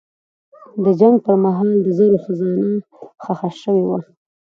[0.83, 2.69] د جنګ پر مهال د زرو خزانه
[3.23, 3.99] ښخه شوې وه.